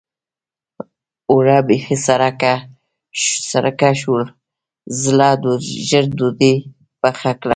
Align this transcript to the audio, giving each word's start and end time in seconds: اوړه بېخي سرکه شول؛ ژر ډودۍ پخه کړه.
اوړه 1.31 1.57
بېخي 1.67 1.97
سرکه 3.49 3.89
شول؛ 3.99 4.23
ژر 5.89 6.05
ډودۍ 6.17 6.55
پخه 7.01 7.31
کړه. 7.41 7.49